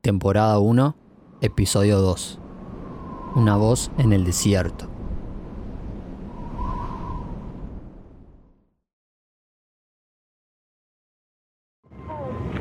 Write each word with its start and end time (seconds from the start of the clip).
Temporada 0.00 0.58
1, 0.60 0.94
Episodio 1.40 2.00
2. 2.00 2.38
Una 3.36 3.56
voz 3.56 3.90
en 3.98 4.12
el 4.12 4.24
desierto. 4.24 4.88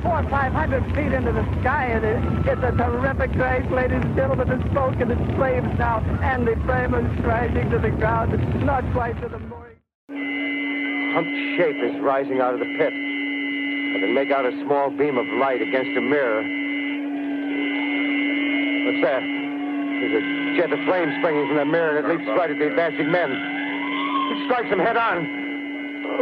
four 0.04 0.24
five 0.30 0.54
hundred 0.54 0.84
feet 0.96 1.12
into 1.12 1.32
the 1.32 1.44
sky, 1.62 1.86
and 1.88 2.06
it, 2.06 2.48
it's 2.48 2.62
a 2.64 2.72
terrific 2.72 3.32
crash, 3.34 3.66
ladies 3.72 4.02
and 4.04 4.16
gentlemen. 4.16 4.48
The 4.48 4.70
smoke 4.72 4.96
and 5.00 5.10
the 5.12 5.18
flames 5.36 5.68
now, 5.78 6.00
and 6.22 6.48
the 6.48 6.56
flame 6.66 6.94
is 6.94 7.24
crashing 7.24 7.70
to 7.72 7.80
the 7.80 7.90
ground, 7.92 8.34
It's 8.34 8.64
not 8.66 8.84
quite 8.94 9.20
to 9.22 9.28
the 9.30 9.40
mooring. 9.40 9.78
humped 11.14 11.38
shape 11.58 11.78
is 11.82 12.00
rising 12.02 12.40
out 12.42 12.54
of 12.54 12.60
the 12.60 12.70
pit. 12.78 12.94
I 12.94 14.00
can 14.00 14.14
make 14.14 14.32
out 14.32 14.46
a 14.46 14.52
small 14.64 14.90
beam 14.92 15.18
of 15.18 15.26
light 15.40 15.62
against 15.62 15.98
a 15.98 16.02
mirror. 16.02 16.44
What's 18.88 19.04
that? 19.04 19.20
There's 19.20 20.16
a 20.16 20.24
jet 20.56 20.72
of 20.72 20.80
flame 20.88 21.12
springing 21.20 21.44
from 21.52 21.58
the 21.60 21.68
mirror, 21.68 22.00
and 22.00 22.08
it 22.08 22.08
leaps 22.08 22.24
right 22.40 22.48
at 22.48 22.56
the 22.56 22.72
advancing 22.72 23.12
men. 23.12 23.36
It 24.32 24.48
strikes 24.48 24.72
them 24.72 24.80
head 24.80 24.96
on. 24.96 25.28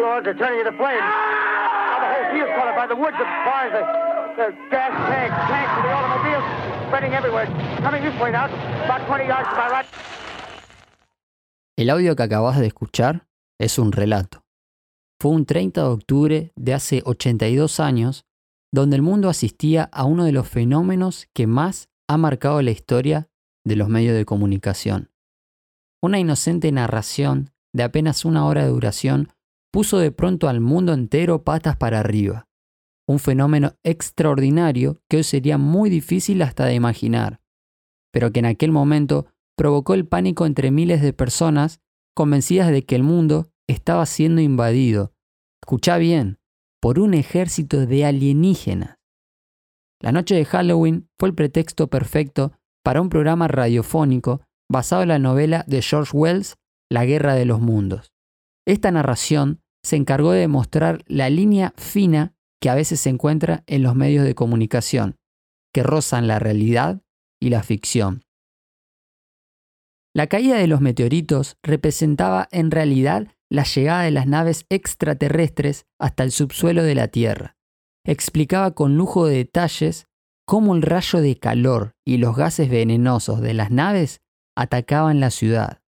Lord, 0.02 0.26
they're 0.26 0.34
turning 0.34 0.66
into 0.66 0.74
flames. 0.74 1.06
Now 1.06 2.02
the 2.02 2.10
whole 2.10 2.28
field's 2.34 2.54
caught 2.58 2.66
up 2.66 2.76
by 2.76 2.88
the 2.90 2.98
woods, 2.98 3.14
the 3.22 3.30
bars, 3.46 3.70
the, 3.70 3.86
the 4.34 4.48
gas 4.74 4.98
tanks, 5.14 5.38
tanks, 5.46 5.74
and 5.78 5.86
the 5.86 5.94
automobiles 5.94 6.46
spreading 6.90 7.14
everywhere. 7.14 7.46
Coming 7.86 8.02
this 8.02 8.18
way 8.18 8.32
now, 8.34 8.50
about 8.50 9.06
20 9.06 9.28
yards 9.30 9.50
to 9.50 9.56
my 9.62 9.70
right. 9.70 9.86
El 11.78 11.90
audio 11.92 12.16
que 12.16 12.24
acabas 12.24 12.60
de 12.60 12.66
escuchar 12.66 13.28
es 13.60 13.78
un 13.78 13.92
relato. 13.92 14.42
Fue 15.22 15.30
un 15.30 15.46
30 15.46 15.82
de 15.82 15.88
octubre 15.88 16.52
de 16.56 16.74
hace 16.74 17.04
82 17.06 17.80
años, 17.80 18.26
donde 18.74 18.96
el 18.96 19.04
mundo 19.04 19.30
asistía 19.30 19.88
a 19.92 20.06
uno 20.06 20.24
de 20.26 20.32
los 20.32 20.50
fenómenos 20.50 21.28
que 21.32 21.46
más 21.46 21.90
ha 22.08 22.18
marcado 22.18 22.62
la 22.62 22.72
historia 22.72 23.30
de 23.66 23.76
los 23.76 23.90
medios 23.90 24.16
de 24.16 24.26
comunicación. 24.26 25.12
Una 26.02 26.20
inocente 26.20 26.72
narración 26.72 27.52
de 27.74 27.84
apenas 27.84 28.26
una 28.26 28.46
hora 28.46 28.64
de 28.64 28.70
duración 28.70 29.30
puso 29.72 29.98
de 29.98 30.12
pronto 30.12 30.48
al 30.48 30.62
mundo 30.62 30.94
entero 30.94 31.44
patas 31.44 31.76
para 31.76 32.00
arriba. 32.00 32.48
Un 33.08 33.20
fenómeno 33.20 33.76
extraordinario 33.84 35.02
que 35.10 35.18
hoy 35.18 35.24
sería 35.24 35.58
muy 35.58 35.90
difícil 35.90 36.42
hasta 36.42 36.66
de 36.66 36.76
imaginar, 36.76 37.42
pero 38.12 38.32
que 38.32 38.40
en 38.40 38.46
aquel 38.46 38.72
momento 38.72 39.28
provocó 39.56 39.94
el 39.94 40.08
pánico 40.08 40.46
entre 40.46 40.72
miles 40.72 41.02
de 41.02 41.14
personas 41.14 41.82
convencidas 42.16 42.72
de 42.72 42.86
que 42.86 42.96
el 42.96 43.04
mundo 43.04 43.52
estaba 43.68 44.06
siendo 44.06 44.42
invadido, 44.42 45.14
escucha 45.62 45.98
bien, 45.98 46.40
por 46.80 47.00
un 47.00 47.14
ejército 47.14 47.86
de 47.86 48.06
alienígenas. 48.06 48.95
La 50.06 50.12
noche 50.12 50.36
de 50.36 50.46
Halloween 50.46 51.10
fue 51.20 51.30
el 51.30 51.34
pretexto 51.34 51.88
perfecto 51.88 52.54
para 52.84 53.02
un 53.02 53.10
programa 53.10 53.48
radiofónico 53.48 54.44
basado 54.72 55.02
en 55.02 55.08
la 55.08 55.18
novela 55.18 55.66
de 55.66 55.82
George 55.82 56.16
Wells, 56.16 56.58
La 56.92 57.06
Guerra 57.06 57.34
de 57.34 57.46
los 57.46 57.60
Mundos. 57.60 58.14
Esta 58.68 58.92
narración 58.92 59.64
se 59.84 59.96
encargó 59.96 60.32
de 60.32 60.48
mostrar 60.48 61.04
la 61.08 61.32
línea 61.32 61.74
fina 61.78 62.36
que 62.62 62.70
a 62.70 62.76
veces 62.76 63.00
se 63.00 63.10
encuentra 63.10 63.64
en 63.66 63.82
los 63.82 63.96
medios 63.96 64.26
de 64.26 64.36
comunicación, 64.36 65.16
que 65.74 65.82
rozan 65.82 66.28
la 66.28 66.38
realidad 66.38 67.02
y 67.42 67.50
la 67.50 67.64
ficción. 67.64 68.22
La 70.14 70.28
caída 70.28 70.58
de 70.58 70.68
los 70.68 70.82
meteoritos 70.82 71.58
representaba 71.64 72.48
en 72.52 72.70
realidad 72.70 73.30
la 73.50 73.64
llegada 73.64 74.04
de 74.04 74.12
las 74.12 74.28
naves 74.28 74.68
extraterrestres 74.70 75.88
hasta 76.00 76.24
el 76.24 76.32
subsuelo 76.32 76.84
de 76.84 76.94
la 76.94 77.08
Tierra. 77.08 77.55
Explicaba 78.06 78.72
con 78.72 78.98
lujo 78.98 79.26
de 79.26 79.38
detalles 79.38 80.08
cómo 80.46 80.76
el 80.76 80.84
rayo 80.84 81.22
de 81.22 81.38
calor 81.38 81.96
y 82.06 82.18
los 82.18 82.36
gases 82.36 82.70
venenosos 82.70 83.42
de 83.42 83.56
las 83.56 83.72
naves 83.72 84.22
atacaban 84.56 85.20
la 85.20 85.32
ciudad. 85.32 85.82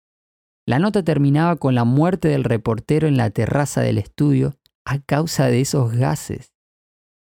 La 0.65 0.79
nota 0.79 1.03
terminaba 1.03 1.55
con 1.57 1.75
la 1.75 1.85
muerte 1.85 2.27
del 2.27 2.43
reportero 2.43 3.07
en 3.07 3.17
la 3.17 3.29
terraza 3.29 3.81
del 3.81 3.99
estudio 3.99 4.55
a 4.83 4.99
causa 4.99 5.45
de 5.45 5.61
esos 5.61 5.93
gases. 5.93 6.53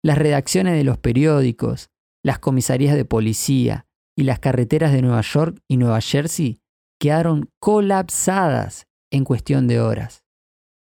Las 0.03 0.17
redacciones 0.17 0.75
de 0.75 0.83
los 0.83 0.97
periódicos, 0.97 1.89
las 2.21 2.39
comisarías 2.39 2.95
de 2.95 3.05
policía 3.05 3.87
y 4.17 4.23
las 4.23 4.39
carreteras 4.39 4.91
de 4.91 5.01
Nueva 5.01 5.21
York 5.21 5.61
y 5.69 5.77
Nueva 5.77 6.01
Jersey 6.01 6.59
quedaron 6.99 7.49
colapsadas 7.59 8.85
en 9.11 9.23
cuestión 9.23 9.67
de 9.67 9.79
horas. 9.79 10.23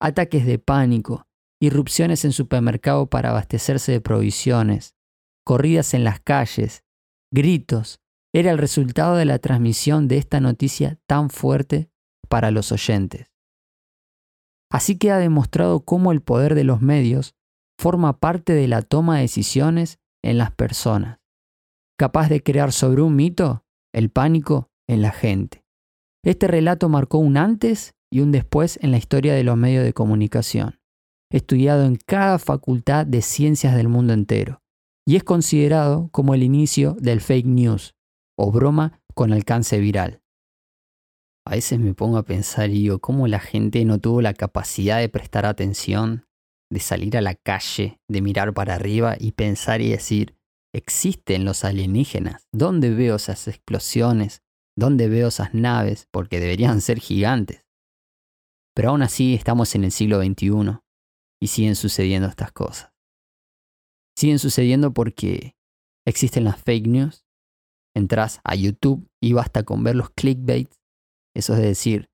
Ataques 0.00 0.46
de 0.46 0.58
pánico, 0.58 1.26
irrupciones 1.62 2.24
en 2.24 2.32
supermercado 2.32 3.06
para 3.06 3.30
abastecerse 3.30 3.92
de 3.92 4.00
provisiones, 4.00 4.96
corridas 5.44 5.94
en 5.94 6.02
las 6.02 6.18
calles, 6.18 6.82
gritos, 7.32 8.00
era 8.34 8.50
el 8.50 8.58
resultado 8.58 9.14
de 9.14 9.26
la 9.26 9.38
transmisión 9.38 10.08
de 10.08 10.18
esta 10.18 10.40
noticia 10.40 10.98
tan 11.06 11.30
fuerte 11.30 11.88
para 12.28 12.50
los 12.50 12.72
oyentes. 12.72 13.30
Así 14.72 14.98
queda 14.98 15.18
demostrado 15.18 15.84
cómo 15.84 16.10
el 16.10 16.20
poder 16.20 16.56
de 16.56 16.64
los 16.64 16.82
medios 16.82 17.36
forma 17.78 18.18
parte 18.18 18.54
de 18.54 18.66
la 18.66 18.82
toma 18.82 19.16
de 19.16 19.22
decisiones 19.22 20.00
en 20.24 20.38
las 20.38 20.50
personas, 20.50 21.20
capaz 21.96 22.28
de 22.28 22.42
crear 22.42 22.72
sobre 22.72 23.02
un 23.02 23.14
mito 23.14 23.64
el 23.94 24.10
pánico 24.10 24.72
en 24.88 25.00
la 25.00 25.12
gente. 25.12 25.64
Este 26.24 26.48
relato 26.48 26.88
marcó 26.88 27.18
un 27.18 27.36
antes 27.36 27.94
y 28.10 28.18
un 28.18 28.32
después 28.32 28.80
en 28.82 28.90
la 28.90 28.98
historia 28.98 29.34
de 29.34 29.44
los 29.44 29.56
medios 29.56 29.84
de 29.84 29.92
comunicación, 29.92 30.81
estudiado 31.32 31.84
en 31.84 31.96
cada 31.96 32.38
facultad 32.38 33.06
de 33.06 33.22
ciencias 33.22 33.74
del 33.74 33.88
mundo 33.88 34.12
entero, 34.12 34.62
y 35.06 35.16
es 35.16 35.24
considerado 35.24 36.08
como 36.12 36.34
el 36.34 36.42
inicio 36.42 36.94
del 37.00 37.20
fake 37.20 37.46
news, 37.46 37.94
o 38.38 38.52
broma 38.52 39.00
con 39.14 39.32
alcance 39.32 39.78
viral. 39.80 40.20
A 41.46 41.52
veces 41.56 41.80
me 41.80 41.94
pongo 41.94 42.18
a 42.18 42.24
pensar 42.24 42.70
y 42.70 42.74
digo, 42.74 43.00
¿cómo 43.00 43.26
la 43.26 43.40
gente 43.40 43.84
no 43.84 43.98
tuvo 43.98 44.22
la 44.22 44.34
capacidad 44.34 45.00
de 45.00 45.08
prestar 45.08 45.44
atención, 45.44 46.26
de 46.70 46.80
salir 46.80 47.16
a 47.16 47.20
la 47.20 47.34
calle, 47.34 47.98
de 48.08 48.22
mirar 48.22 48.54
para 48.54 48.74
arriba 48.74 49.16
y 49.18 49.32
pensar 49.32 49.80
y 49.80 49.90
decir, 49.90 50.36
existen 50.72 51.44
los 51.44 51.64
alienígenas? 51.64 52.46
¿Dónde 52.52 52.90
veo 52.90 53.16
esas 53.16 53.48
explosiones? 53.48 54.42
¿Dónde 54.78 55.08
veo 55.08 55.28
esas 55.28 55.52
naves? 55.52 56.06
Porque 56.10 56.40
deberían 56.40 56.80
ser 56.80 57.00
gigantes. 57.00 57.66
Pero 58.74 58.90
aún 58.90 59.02
así 59.02 59.34
estamos 59.34 59.74
en 59.74 59.84
el 59.84 59.92
siglo 59.92 60.22
XXI 60.22 60.81
y 61.42 61.48
siguen 61.48 61.74
sucediendo 61.74 62.28
estas 62.28 62.52
cosas. 62.52 62.92
Siguen 64.16 64.38
sucediendo 64.38 64.92
porque 64.92 65.56
existen 66.06 66.44
las 66.44 66.62
fake 66.62 66.86
news. 66.86 67.24
Entras 67.96 68.40
a 68.44 68.54
YouTube 68.54 69.10
y 69.20 69.32
basta 69.32 69.64
con 69.64 69.82
ver 69.82 69.96
los 69.96 70.10
clickbaits 70.10 70.82
eso 71.34 71.54
es 71.54 71.60
decir, 71.60 72.10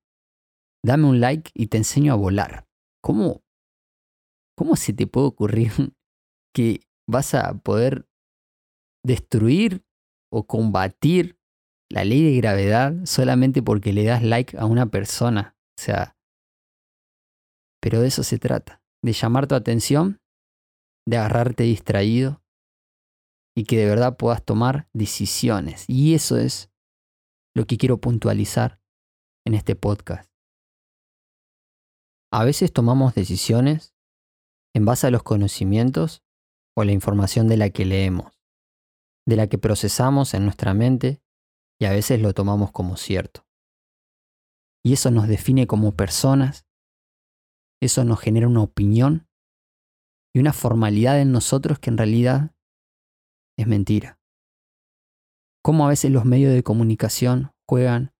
dame 0.83 1.05
un 1.05 1.19
like 1.19 1.51
y 1.53 1.67
te 1.67 1.77
enseño 1.77 2.13
a 2.13 2.17
volar. 2.17 2.67
¿Cómo, 3.03 3.43
cómo 4.57 4.75
se 4.75 4.93
te 4.93 5.07
puede 5.07 5.27
ocurrir 5.27 5.71
que 6.55 6.81
vas 7.07 7.33
a 7.33 7.57
poder 7.59 8.07
destruir 9.05 9.83
o 10.31 10.45
combatir 10.45 11.37
la 11.91 12.03
ley 12.05 12.23
de 12.23 12.37
gravedad 12.37 12.93
solamente 13.05 13.61
porque 13.63 13.93
le 13.93 14.05
das 14.05 14.23
like 14.23 14.57
a 14.57 14.65
una 14.65 14.85
persona? 14.85 15.57
O 15.77 15.81
sea, 15.81 16.17
pero 17.81 18.01
de 18.01 18.07
eso 18.07 18.23
se 18.23 18.37
trata, 18.39 18.81
de 19.03 19.13
llamar 19.13 19.47
tu 19.47 19.55
atención, 19.55 20.19
de 21.07 21.17
agarrarte 21.17 21.63
distraído 21.63 22.41
y 23.55 23.65
que 23.65 23.77
de 23.77 23.85
verdad 23.85 24.17
puedas 24.17 24.43
tomar 24.43 24.87
decisiones. 24.93 25.85
Y 25.87 26.13
eso 26.13 26.37
es 26.37 26.69
lo 27.55 27.65
que 27.65 27.77
quiero 27.77 27.99
puntualizar 27.99 28.79
en 29.45 29.53
este 29.53 29.75
podcast. 29.75 30.29
A 32.31 32.43
veces 32.43 32.71
tomamos 32.71 33.15
decisiones 33.15 33.95
en 34.75 34.85
base 34.85 35.07
a 35.07 35.11
los 35.11 35.23
conocimientos 35.23 36.23
o 36.77 36.83
la 36.83 36.91
información 36.91 37.47
de 37.47 37.57
la 37.57 37.71
que 37.71 37.85
leemos, 37.85 38.39
de 39.25 39.35
la 39.35 39.47
que 39.47 39.57
procesamos 39.57 40.33
en 40.33 40.43
nuestra 40.45 40.73
mente 40.73 41.21
y 41.81 41.85
a 41.85 41.91
veces 41.91 42.21
lo 42.21 42.33
tomamos 42.33 42.71
como 42.71 42.97
cierto. 42.97 43.47
Y 44.83 44.93
eso 44.93 45.11
nos 45.11 45.27
define 45.27 45.67
como 45.67 45.95
personas, 45.95 46.65
eso 47.81 48.03
nos 48.03 48.19
genera 48.19 48.47
una 48.47 48.61
opinión 48.61 49.27
y 50.33 50.39
una 50.39 50.53
formalidad 50.53 51.19
en 51.21 51.31
nosotros 51.31 51.79
que 51.79 51.89
en 51.89 51.97
realidad 51.97 52.55
es 53.57 53.67
mentira. 53.67 54.19
Cómo 55.63 55.85
a 55.85 55.89
veces 55.89 56.11
los 56.11 56.25
medios 56.25 56.53
de 56.53 56.63
comunicación 56.63 57.51
juegan 57.67 58.13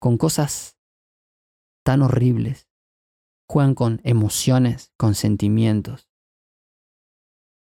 con 0.00 0.16
cosas 0.16 0.78
tan 1.84 2.02
horribles. 2.02 2.68
Juegan 3.48 3.74
con 3.74 4.00
emociones, 4.04 4.92
con 4.96 5.14
sentimientos. 5.14 6.08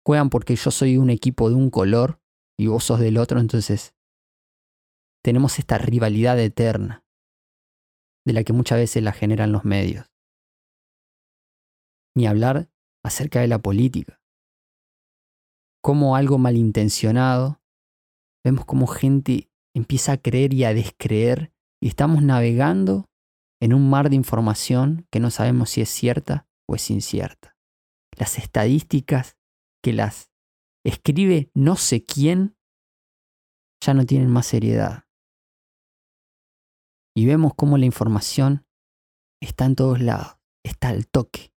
Juegan 0.05 0.31
porque 0.31 0.57
yo 0.57 0.71
soy 0.71 0.99
un 0.99 1.11
equipo 1.11 1.49
de 1.49 1.55
un 1.55 1.71
color 1.71 2.21
y 2.59 2.67
vos 2.67 2.85
sos 2.85 3.01
del 3.01 3.17
otro, 3.17 3.41
entonces 3.41 3.95
tenemos 5.23 5.59
esta 5.59 5.79
rivalidad 5.79 6.39
eterna 6.39 7.05
de 8.27 8.33
la 8.33 8.45
que 8.45 8.53
muchas 8.53 8.79
veces 8.79 9.03
la 9.03 9.13
generan 9.13 9.53
los 9.53 9.65
medios. 9.65 10.12
Ni 12.15 12.27
hablar 12.27 12.69
acerca 13.05 13.41
de 13.41 13.49
la 13.49 13.59
política. 13.59 14.21
cómo 15.85 16.15
algo 16.15 16.39
malintencionado, 16.39 17.61
vemos 18.45 18.65
cómo 18.65 18.87
gente 18.87 19.51
empieza 19.75 20.13
a 20.13 20.17
creer 20.17 20.55
y 20.55 20.65
a 20.65 20.75
descreer 20.75 21.53
y 21.83 21.89
estamos 21.89 22.23
navegando 22.23 23.11
en 23.61 23.75
un 23.75 23.91
mar 23.91 24.09
de 24.09 24.17
información 24.17 25.07
que 25.11 25.21
no 25.21 25.31
sabemos 25.31 25.71
si 25.71 25.81
es 25.81 25.89
cierta 25.89 26.47
o 26.69 26.77
es 26.77 26.91
incierta. 26.91 27.57
Las 28.17 28.39
estadísticas 28.39 29.37
que 29.83 29.93
las 29.93 30.31
escribe 30.85 31.51
no 31.55 31.77
sé 31.77 32.05
quién 32.05 32.57
ya 33.85 33.95
no 33.95 34.07
tienen 34.07 34.31
más 34.31 34.47
seriedad. 34.47 35.05
Y 37.15 37.27
vemos 37.27 37.55
cómo 37.55 37.77
la 37.77 37.87
información 37.87 38.65
está 39.41 39.65
en 39.65 39.75
todos 39.75 40.01
lados, 40.01 40.39
está 40.65 40.89
al 40.89 41.09
toque. 41.09 41.52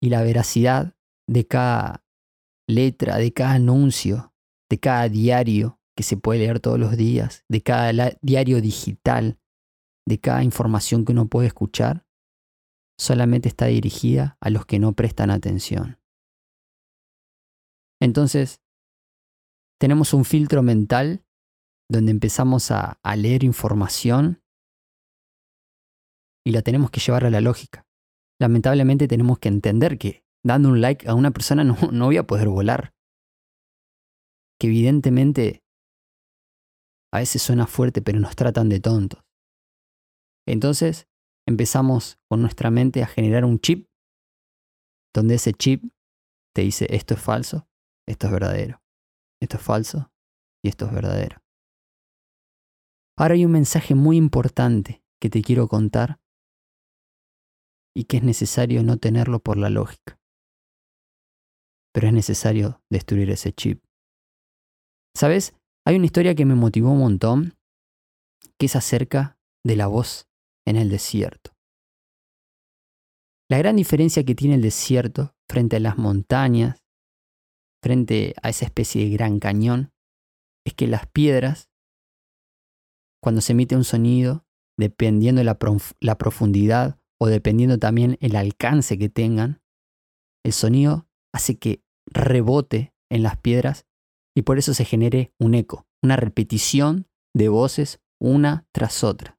Y 0.00 0.10
la 0.10 0.22
veracidad 0.22 0.94
de 1.28 1.46
cada 1.46 2.04
letra, 2.68 3.16
de 3.16 3.32
cada 3.32 3.52
anuncio, 3.52 4.34
de 4.70 4.78
cada 4.78 5.08
diario 5.08 5.80
que 5.96 6.02
se 6.02 6.16
puede 6.16 6.40
leer 6.40 6.60
todos 6.60 6.78
los 6.78 6.96
días, 6.96 7.44
de 7.48 7.62
cada 7.62 8.16
diario 8.20 8.60
digital, 8.60 9.38
de 10.06 10.20
cada 10.20 10.44
información 10.44 11.04
que 11.04 11.12
uno 11.12 11.28
puede 11.28 11.48
escuchar, 11.48 12.06
solamente 12.98 13.48
está 13.48 13.66
dirigida 13.66 14.36
a 14.40 14.50
los 14.50 14.66
que 14.66 14.78
no 14.78 14.92
prestan 14.92 15.30
atención. 15.30 15.98
Entonces, 18.00 18.60
tenemos 19.78 20.12
un 20.14 20.24
filtro 20.24 20.62
mental 20.62 21.24
donde 21.90 22.10
empezamos 22.10 22.70
a, 22.70 22.98
leer 23.16 23.44
información 23.44 24.42
y 26.44 26.50
la 26.52 26.62
tenemos 26.62 26.90
que 26.90 27.00
llevar 27.00 27.24
a 27.24 27.30
la 27.30 27.40
lógica. 27.40 27.85
Lamentablemente 28.40 29.08
tenemos 29.08 29.38
que 29.38 29.48
entender 29.48 29.98
que 29.98 30.24
dando 30.44 30.68
un 30.68 30.80
like 30.80 31.08
a 31.08 31.14
una 31.14 31.30
persona 31.30 31.64
no, 31.64 32.04
voy 32.04 32.16
a 32.16 32.26
poder 32.26 32.48
volar. 32.48 32.94
Que 34.58 34.68
evidentemente 34.68 35.62
a 37.12 37.18
veces 37.18 37.42
suena 37.42 37.66
fuerte, 37.66 38.02
pero 38.02 38.20
nos 38.20 38.36
tratan 38.36 38.68
de 38.68 38.80
tontos. 38.80 39.22
Entonces 40.46 41.08
empezamos 41.46 42.18
con 42.28 42.40
nuestra 42.40 42.70
mente 42.70 43.02
a 43.02 43.06
generar 43.06 43.44
un 43.44 43.58
chip, 43.58 43.88
donde 45.14 45.36
ese 45.36 45.52
chip 45.52 45.84
te 46.54 46.62
dice 46.62 46.86
esto 46.90 47.14
es 47.14 47.20
falso, 47.20 47.68
esto 48.06 48.26
es 48.26 48.32
verdadero, 48.32 48.82
esto 49.40 49.56
es 49.56 49.62
falso 49.62 50.12
y 50.62 50.68
esto 50.68 50.86
es 50.86 50.92
verdadero. 50.92 51.42
Ahora 53.18 53.34
hay 53.34 53.44
un 53.44 53.52
mensaje 53.52 53.94
muy 53.94 54.16
importante 54.16 55.02
que 55.20 55.30
te 55.30 55.42
quiero 55.42 55.68
contar 55.68 56.20
y 57.96 58.04
que 58.04 58.18
es 58.18 58.22
necesario 58.22 58.82
no 58.82 58.98
tenerlo 58.98 59.40
por 59.40 59.56
la 59.56 59.70
lógica. 59.70 60.20
Pero 61.94 62.08
es 62.08 62.12
necesario 62.12 62.82
destruir 62.90 63.30
ese 63.30 63.52
chip. 63.52 63.82
¿Sabes? 65.16 65.54
Hay 65.86 65.96
una 65.96 66.04
historia 66.04 66.34
que 66.34 66.44
me 66.44 66.54
motivó 66.54 66.90
un 66.90 66.98
montón, 66.98 67.56
que 68.58 68.66
es 68.66 68.76
acerca 68.76 69.38
de 69.64 69.76
la 69.76 69.86
voz 69.86 70.28
en 70.66 70.76
el 70.76 70.90
desierto. 70.90 71.52
La 73.48 73.56
gran 73.58 73.76
diferencia 73.76 74.24
que 74.24 74.34
tiene 74.34 74.56
el 74.56 74.62
desierto 74.62 75.34
frente 75.48 75.76
a 75.76 75.80
las 75.80 75.96
montañas, 75.96 76.84
frente 77.82 78.34
a 78.42 78.50
esa 78.50 78.66
especie 78.66 79.04
de 79.04 79.10
gran 79.10 79.38
cañón, 79.38 79.92
es 80.66 80.74
que 80.74 80.86
las 80.86 81.06
piedras 81.06 81.70
cuando 83.22 83.40
se 83.40 83.52
emite 83.52 83.74
un 83.74 83.84
sonido, 83.84 84.44
dependiendo 84.78 85.40
de 85.40 85.44
la, 85.44 86.18
profundidad 86.18 87.00
o 87.20 87.26
dependiendo 87.26 87.78
también 87.78 88.18
el 88.20 88.36
alcance 88.36 88.98
que 88.98 89.08
tengan, 89.08 89.62
el 90.44 90.52
sonido 90.52 91.08
hace 91.32 91.58
que 91.58 91.82
rebote 92.06 92.94
en 93.10 93.22
las 93.22 93.38
piedras 93.38 93.86
y 94.34 94.42
por 94.42 94.58
eso 94.58 94.74
se 94.74 94.84
genere 94.84 95.32
un 95.38 95.54
eco, 95.54 95.86
una 96.02 96.16
repetición 96.16 97.08
de 97.34 97.48
voces 97.48 98.00
una 98.20 98.66
tras 98.72 99.04
otra. 99.04 99.38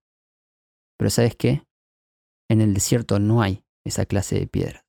Pero 0.97 1.09
¿sabes 1.09 1.35
qué? 1.35 1.65
En 2.49 2.61
el 2.61 2.73
desierto 2.73 3.19
no 3.19 3.41
hay 3.41 3.63
esa 3.85 4.05
clase 4.05 4.39
de 4.39 4.47
piedras. 4.47 4.85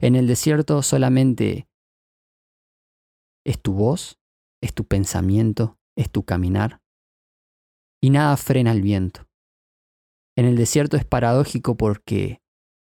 En 0.00 0.16
el 0.16 0.26
desierto 0.26 0.82
solamente 0.82 1.68
es 3.44 3.60
tu 3.60 3.74
voz, 3.74 4.18
es 4.62 4.74
tu 4.74 4.84
pensamiento, 4.86 5.78
es 5.96 6.10
tu 6.10 6.24
caminar, 6.24 6.80
y 8.02 8.10
nada 8.10 8.36
frena 8.36 8.72
el 8.72 8.82
viento. 8.82 9.28
En 10.36 10.46
el 10.46 10.56
desierto 10.56 10.96
es 10.96 11.04
paradójico 11.04 11.76
porque 11.76 12.42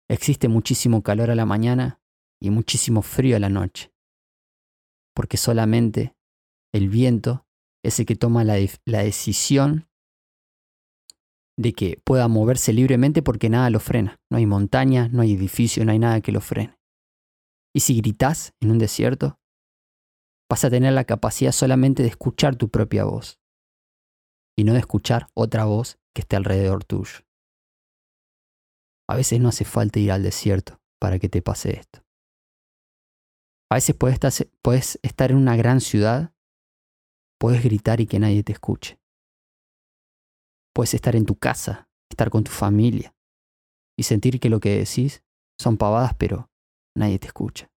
existe 0.09 0.49
muchísimo 0.49 1.03
calor 1.03 1.31
a 1.31 1.35
la 1.35 1.47
mañana 1.47 2.01
y 2.41 2.51
muchísimo 2.51 3.03
frío 3.03 3.37
a 3.37 3.41
la 3.41 3.49
noche, 3.49 3.93
porque 5.15 5.37
solamente 5.37 6.15
el 6.73 6.89
viento 6.89 7.47
es 7.85 7.99
el 8.01 8.07
que 8.07 8.17
toma 8.17 8.45
la, 8.45 8.55
decisión 8.55 9.89
de 11.57 11.73
que 11.73 12.01
pueda 12.05 12.29
moverse 12.29 12.73
libremente 12.73 13.23
porque 13.23 13.49
nada 13.49 13.71
lo 13.71 13.79
frena. 13.79 14.21
No 14.31 14.39
hay 14.39 14.47
montaña, 14.47 15.09
no 15.09 15.23
hay 15.23 15.35
edificio, 15.35 15.85
no 15.85 15.93
hay 15.93 15.99
nada 15.99 16.21
que 16.21 16.33
lo 16.33 16.41
frene. 16.41 16.79
Y 17.75 17.81
si 17.81 17.97
gritas 17.97 18.55
en 18.61 18.71
un 18.71 18.79
desierto, 18.79 19.39
vas 20.51 20.65
a 20.65 20.71
tener 20.71 20.93
la 20.93 21.05
capacidad 21.05 21.53
solamente 21.53 22.03
de 22.03 22.09
escuchar 22.09 22.57
tu 22.57 22.71
propia 22.71 23.05
voz 23.05 23.41
y 24.57 24.65
no 24.65 24.73
de 24.73 24.79
escuchar 24.79 25.29
otra 25.35 25.65
voz 25.65 25.99
que 26.15 26.23
esté 26.23 26.37
alrededor 26.37 26.85
tuyo. 26.85 27.21
A 29.09 29.17
veces 29.17 29.41
no 29.41 29.49
hace 29.49 29.65
falta 29.65 29.99
ir 29.99 30.13
al 30.13 30.23
desierto 30.23 30.81
para 31.01 31.19
que 31.19 31.29
te 31.29 31.43
pase 31.43 31.79
esto. 31.79 32.05
A 33.71 33.77
veces 33.77 33.97
puedes 33.97 34.15
estar, 34.15 34.33
puedes 34.63 34.99
estar 35.03 35.31
en 35.31 35.37
una 35.37 35.57
gran 35.57 35.81
ciudad, 35.81 36.33
puedes 37.39 37.63
gritar 37.63 38.01
y 38.01 38.07
que 38.07 38.19
nadie 38.19 38.43
te 38.43 38.53
escuche. 38.53 38.99
Puedes 40.75 40.95
estar 40.95 41.17
en 41.17 41.27
tu 41.27 41.37
casa, 41.37 41.89
estar 42.11 42.31
con 42.31 42.45
tu 42.45 42.51
familia 42.51 43.15
y 43.99 44.05
sentir 44.05 44.41
que 44.41 44.49
lo 44.49 44.61
que 44.61 44.79
decís 44.79 45.23
son 45.61 45.77
pavadas, 45.77 46.15
pero 46.15 46.51
nadie 46.97 47.19
te 47.19 47.27
escucha. 47.27 47.71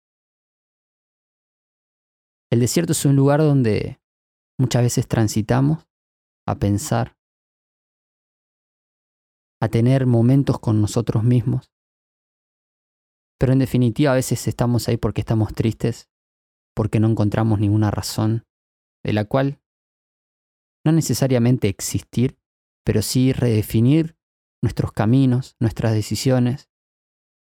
El 2.50 2.60
desierto 2.60 2.92
es 2.92 3.04
un 3.04 3.16
lugar 3.16 3.40
donde 3.40 4.00
muchas 4.58 4.82
veces 4.82 5.08
transitamos 5.08 5.86
a 6.46 6.58
pensar, 6.58 7.15
a 9.60 9.68
tener 9.68 10.06
momentos 10.06 10.58
con 10.58 10.80
nosotros 10.80 11.24
mismos. 11.24 11.72
Pero 13.38 13.52
en 13.52 13.58
definitiva 13.58 14.12
a 14.12 14.16
veces 14.16 14.46
estamos 14.48 14.88
ahí 14.88 14.96
porque 14.96 15.20
estamos 15.20 15.54
tristes, 15.54 16.10
porque 16.74 17.00
no 17.00 17.08
encontramos 17.08 17.60
ninguna 17.60 17.90
razón, 17.90 18.46
de 19.04 19.12
la 19.12 19.24
cual 19.24 19.60
no 20.84 20.92
necesariamente 20.92 21.68
existir, 21.68 22.38
pero 22.84 23.02
sí 23.02 23.32
redefinir 23.32 24.16
nuestros 24.62 24.92
caminos, 24.92 25.56
nuestras 25.60 25.92
decisiones, 25.92 26.70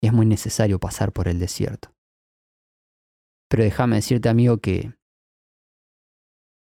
y 0.03 0.09
es 0.09 0.13
muy 0.13 0.27
necesario 0.27 0.79
pasar 0.79 1.13
por 1.13 1.29
el 1.29 1.39
desierto. 1.39 1.95
Pero 3.49 3.65
déjame 3.65 3.97
decirte, 3.97 4.29
amigo, 4.29 4.59
que 4.59 4.95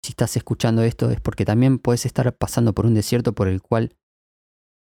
si 0.02 0.12
estás 0.12 0.36
escuchando 0.36 0.82
esto 0.82 1.10
es 1.10 1.20
porque 1.20 1.44
también 1.44 1.78
puedes 1.78 2.06
estar 2.06 2.36
pasando 2.36 2.72
por 2.72 2.86
un 2.86 2.94
desierto 2.94 3.34
por 3.34 3.48
el 3.48 3.60
cual 3.60 3.96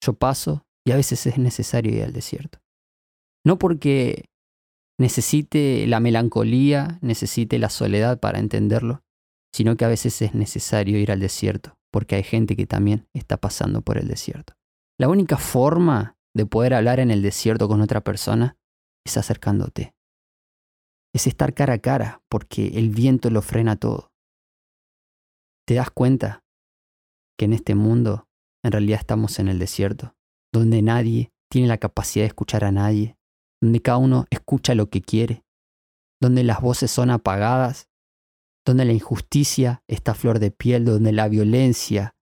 yo 0.04 0.14
paso 0.14 0.66
y 0.86 0.92
a 0.92 0.96
veces 0.96 1.26
es 1.28 1.38
necesario 1.38 1.94
ir 1.94 2.04
al 2.04 2.14
desierto. 2.14 2.60
No 3.46 3.58
porque 3.58 4.26
necesite 5.00 5.88
la 5.88 6.00
melancolía, 6.00 7.00
necesite 7.02 7.60
la 7.60 7.70
soledad 7.70 8.20
para 8.20 8.40
entenderlo, 8.40 9.02
sino 9.54 9.76
que 9.76 9.86
a 9.86 9.90
veces 9.90 10.22
es 10.22 10.34
necesario 10.34 10.98
ir 10.98 11.12
al 11.12 11.20
desierto 11.20 11.78
porque 11.92 12.16
hay 12.16 12.24
gente 12.24 12.56
que 12.56 12.66
también 12.66 13.08
está 13.14 13.38
pasando 13.38 13.82
por 13.82 13.98
el 13.98 14.08
desierto. 14.08 14.54
La 15.00 15.10
única 15.10 15.38
forma 15.38 16.16
de 16.34 16.46
poder 16.46 16.74
hablar 16.74 17.00
en 17.00 17.12
el 17.12 17.22
desierto 17.22 17.68
con 17.68 17.82
otra 17.82 18.02
persona 18.02 18.56
es 19.06 19.18
acercándote. 19.18 19.94
Es 21.14 21.28
estar 21.28 21.54
cara 21.54 21.74
a 21.74 21.80
cara 21.80 22.22
porque 22.30 22.68
el 22.80 22.90
viento 22.90 23.30
lo 23.30 23.42
frena 23.42 23.76
todo 23.76 24.12
te 25.72 25.76
das 25.76 25.90
cuenta 25.90 26.44
que 27.38 27.46
en 27.46 27.54
este 27.54 27.76
mundo 27.76 28.28
en 28.64 28.72
realidad 28.72 29.00
estamos 29.00 29.40
en 29.40 29.48
el 29.48 29.60
desierto, 29.60 30.16
donde 30.54 30.82
nadie 30.82 31.32
tiene 31.50 31.68
la 31.68 31.78
capacidad 31.78 32.24
de 32.24 32.28
escuchar 32.28 32.64
a 32.64 32.72
nadie, 32.72 33.18
donde 33.62 33.82
cada 33.82 33.98
uno 33.98 34.26
escucha 34.30 34.76
lo 34.76 34.90
que 34.90 35.02
quiere, 35.02 35.44
donde 36.22 36.44
las 36.44 36.62
voces 36.62 36.92
son 36.92 37.10
apagadas, 37.10 37.90
donde 38.66 38.86
la 38.86 38.94
injusticia 38.94 39.84
está 39.88 40.12
a 40.12 40.16
flor 40.16 40.40
de 40.40 40.52
piel, 40.52 40.86
donde 40.86 41.12
la 41.12 41.28
violencia, 41.28 42.16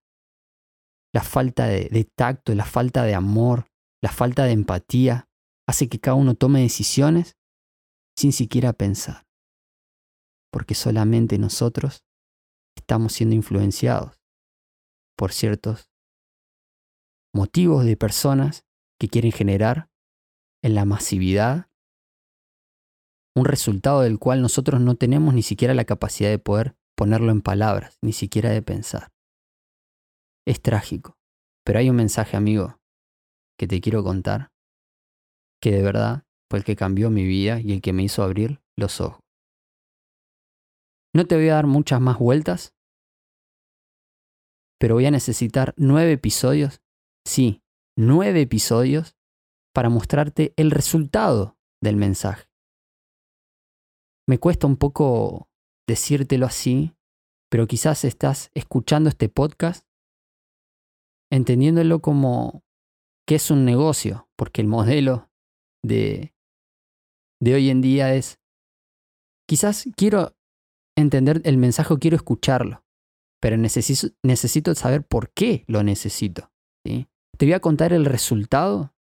la 1.13 1.21
falta 1.21 1.65
de, 1.65 1.89
de 1.89 2.05
tacto, 2.05 2.55
la 2.55 2.65
falta 2.65 3.03
de 3.03 3.13
amor, 3.13 3.67
la 4.01 4.11
falta 4.11 4.45
de 4.45 4.51
empatía, 4.51 5.27
hace 5.67 5.89
que 5.89 5.99
cada 5.99 6.15
uno 6.15 6.35
tome 6.35 6.61
decisiones 6.61 7.35
sin 8.17 8.31
siquiera 8.31 8.73
pensar. 8.73 9.27
Porque 10.51 10.75
solamente 10.75 11.37
nosotros 11.37 12.03
estamos 12.75 13.13
siendo 13.13 13.35
influenciados 13.35 14.19
por 15.15 15.33
ciertos 15.33 15.88
motivos 17.33 17.85
de 17.85 17.97
personas 17.97 18.65
que 18.99 19.07
quieren 19.07 19.31
generar 19.31 19.89
en 20.63 20.75
la 20.75 20.85
masividad 20.85 21.69
un 23.35 23.45
resultado 23.45 24.01
del 24.01 24.19
cual 24.19 24.41
nosotros 24.41 24.81
no 24.81 24.95
tenemos 24.95 25.33
ni 25.33 25.43
siquiera 25.43 25.73
la 25.73 25.85
capacidad 25.85 26.29
de 26.29 26.39
poder 26.39 26.75
ponerlo 26.97 27.31
en 27.31 27.41
palabras, 27.41 27.97
ni 28.01 28.11
siquiera 28.11 28.49
de 28.49 28.61
pensar. 28.61 29.13
Es 30.45 30.61
trágico, 30.61 31.17
pero 31.63 31.79
hay 31.79 31.89
un 31.89 31.95
mensaje, 31.95 32.35
amigo, 32.35 32.79
que 33.57 33.67
te 33.67 33.79
quiero 33.79 34.03
contar, 34.03 34.51
que 35.61 35.71
de 35.71 35.81
verdad 35.81 36.25
fue 36.49 36.59
el 36.59 36.65
que 36.65 36.75
cambió 36.75 37.09
mi 37.09 37.25
vida 37.25 37.61
y 37.61 37.73
el 37.73 37.81
que 37.81 37.93
me 37.93 38.03
hizo 38.03 38.23
abrir 38.23 38.61
los 38.75 38.99
ojos. 38.99 39.21
No 41.13 41.25
te 41.25 41.35
voy 41.35 41.49
a 41.49 41.55
dar 41.55 41.67
muchas 41.67 42.01
más 42.01 42.19
vueltas, 42.19 42.75
pero 44.79 44.95
voy 44.95 45.05
a 45.05 45.11
necesitar 45.11 45.73
nueve 45.77 46.13
episodios, 46.13 46.81
sí, 47.25 47.63
nueve 47.97 48.41
episodios, 48.41 49.15
para 49.73 49.89
mostrarte 49.89 50.53
el 50.57 50.71
resultado 50.71 51.57
del 51.81 51.95
mensaje. 51.95 52.49
Me 54.27 54.37
cuesta 54.37 54.67
un 54.67 54.77
poco 54.77 55.49
decírtelo 55.87 56.45
así, 56.45 56.95
pero 57.49 57.67
quizás 57.67 58.03
estás 58.05 58.51
escuchando 58.53 59.09
este 59.09 59.29
podcast 59.29 59.85
entendiéndolo 61.31 62.01
como 62.01 62.63
que 63.27 63.35
es 63.35 63.51
un 63.51 63.65
negocio, 63.65 64.29
porque 64.35 64.61
el 64.61 64.67
modelo 64.67 65.29
de, 65.83 66.33
de 67.39 67.53
hoy 67.53 67.69
en 67.69 67.81
día 67.81 68.15
es, 68.15 68.39
quizás 69.47 69.85
quiero 69.95 70.35
entender 70.97 71.41
el 71.45 71.57
mensaje, 71.57 71.97
quiero 71.99 72.17
escucharlo, 72.17 72.83
pero 73.39 73.57
necesito, 73.57 74.15
necesito 74.23 74.73
saber 74.75 75.05
por 75.05 75.31
qué 75.31 75.63
lo 75.67 75.83
necesito. 75.83 76.51
Te 76.83 77.45
voy 77.45 77.53
a 77.53 77.59
contar 77.59 77.93
el 77.93 78.05
resultado 78.05 78.93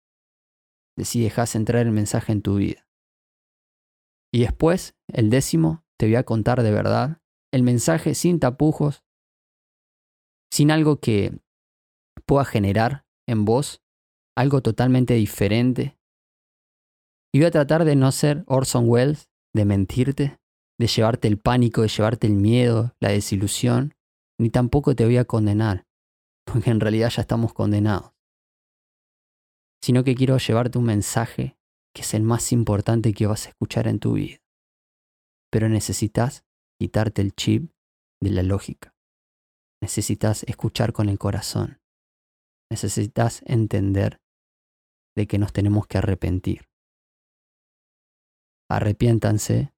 de 0.97 1.04
si 1.04 1.23
dejas 1.23 1.54
entrar 1.54 1.87
el 1.87 1.92
mensaje 1.92 2.32
en 2.32 2.42
tu 2.42 2.56
vida. 2.56 2.88
Y 4.32 4.40
después, 4.40 4.97
el 5.08 5.30
décimo, 5.30 5.85
te 5.99 6.06
voy 6.06 6.16
a 6.16 6.25
contar 6.25 6.62
de 6.62 6.70
verdad 6.70 7.20
el 7.52 7.62
mensaje 7.62 8.14
sin 8.14 8.40
tapujos, 8.40 9.02
sin 10.52 10.70
algo 10.70 11.00
que 11.00 11.40
pueda 12.26 12.44
generar 12.44 13.06
en 13.26 13.44
vos 13.44 13.82
algo 14.37 14.62
totalmente 14.62 15.14
diferente. 15.14 15.99
Y 17.35 17.40
voy 17.40 17.47
a 17.47 17.50
tratar 17.50 17.85
de 17.85 17.97
no 17.97 18.12
ser 18.12 18.44
Orson 18.47 18.88
Welles, 18.88 19.28
de 19.52 19.64
mentirte, 19.64 20.38
de 20.78 20.87
llevarte 20.87 21.26
el 21.26 21.40
pánico, 21.40 21.82
de 21.82 21.88
llevarte 21.88 22.28
el 22.28 22.35
miedo, 22.35 22.94
la 23.00 23.08
desilusión, 23.08 23.94
ni 24.38 24.50
tampoco 24.50 24.94
te 24.94 25.04
voy 25.04 25.16
a 25.16 25.25
condenar, 25.25 25.88
porque 26.52 26.71
en 26.71 26.81
realidad 26.81 27.11
ya 27.11 27.23
estamos 27.23 27.52
condenados. 27.52 28.12
Sino 29.83 30.05
que 30.05 30.14
quiero 30.14 30.38
llevarte 30.38 30.78
un 30.78 30.85
mensaje 30.85 31.57
que 31.95 32.02
es 32.02 32.14
el 32.14 32.23
más 32.23 32.52
importante 32.52 33.12
que 33.12 33.26
vas 33.26 33.47
a 33.47 33.50
escuchar 33.50 33.88
en 33.88 33.99
tu 33.99 34.14
vida. 34.14 34.38
Pero 35.50 35.69
necesitas 35.69 36.45
quitarte 36.78 37.23
el 37.23 37.33
chip 37.35 37.73
de 38.21 38.31
la 38.31 38.43
lógica. 38.43 38.95
Necesitas 39.81 40.43
escuchar 40.45 40.93
con 40.93 41.09
el 41.09 41.19
corazón. 41.19 41.81
Necesitas 42.71 43.43
entender 43.47 44.21
de 45.17 45.26
que 45.26 45.38
nos 45.38 45.52
tenemos 45.52 45.87
que 45.87 45.99
arrepentir. 45.99 46.69
Arrepiéntanse 48.71 49.73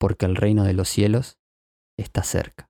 porque 0.00 0.26
el 0.26 0.36
reino 0.36 0.64
de 0.64 0.72
los 0.72 0.88
cielos 0.88 1.38
está 1.96 2.22
cerca. 2.22 2.67